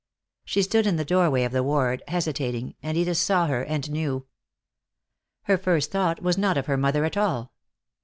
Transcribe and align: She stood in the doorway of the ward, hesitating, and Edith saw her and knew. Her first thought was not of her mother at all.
She 0.43 0.63
stood 0.63 0.87
in 0.87 0.95
the 0.95 1.05
doorway 1.05 1.43
of 1.43 1.51
the 1.51 1.61
ward, 1.61 2.01
hesitating, 2.07 2.73
and 2.81 2.97
Edith 2.97 3.17
saw 3.19 3.45
her 3.45 3.63
and 3.63 3.87
knew. 3.91 4.25
Her 5.43 5.59
first 5.59 5.91
thought 5.91 6.23
was 6.23 6.39
not 6.39 6.57
of 6.57 6.65
her 6.65 6.75
mother 6.75 7.05
at 7.05 7.17
all. 7.17 7.53